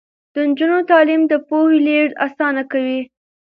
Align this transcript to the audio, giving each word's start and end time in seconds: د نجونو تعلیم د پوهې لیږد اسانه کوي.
د 0.33 0.35
نجونو 0.47 0.77
تعلیم 0.91 1.21
د 1.27 1.33
پوهې 1.47 1.77
لیږد 1.87 2.11
اسانه 2.25 2.63
کوي. 2.71 2.99